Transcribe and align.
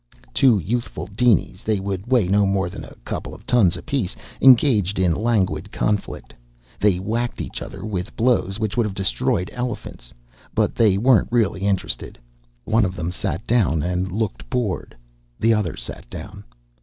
Two 0.33 0.57
youthful 0.57 1.05
dinies 1.15 1.61
they 1.63 1.79
would 1.79 2.07
weigh 2.07 2.27
no 2.27 2.47
more 2.47 2.71
than 2.71 2.83
a 2.83 2.95
couple 3.05 3.35
of 3.35 3.45
tons 3.45 3.77
apiece 3.77 4.15
engaged 4.41 4.97
in 4.97 5.13
languid 5.13 5.71
conflict. 5.71 6.33
They 6.79 6.97
whacked 6.97 7.39
each 7.39 7.61
other 7.61 7.85
with 7.85 8.15
blows 8.15 8.59
which 8.59 8.75
would 8.75 8.87
have 8.87 8.95
destroyed 8.95 9.51
elephants. 9.53 10.11
But 10.55 10.73
they 10.73 10.97
weren't 10.97 11.29
really 11.31 11.61
interested. 11.61 12.17
One 12.63 12.83
of 12.83 12.95
them 12.95 13.11
sat 13.11 13.45
down 13.45 13.83
and 13.83 14.11
looked 14.11 14.49
bored. 14.49 14.97
The 15.39 15.53
other 15.53 15.75
sat 15.77 16.09
down. 16.09 16.45